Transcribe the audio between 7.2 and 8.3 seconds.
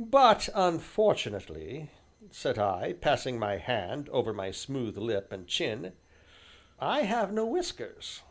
no whiskers."